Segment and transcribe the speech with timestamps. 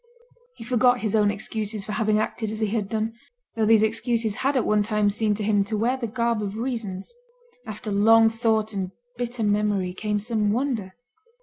[0.55, 3.13] He forgot his own excuses for having acted as he had done;
[3.55, 6.57] though these excuses had at one time seemed to him to wear the garb of
[6.57, 7.13] reasons.
[7.67, 10.95] After long thought and bitter memory came some wonder.